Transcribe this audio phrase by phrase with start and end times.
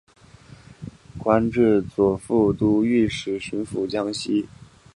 [1.19, 4.49] 官至左副都御史巡抚江西。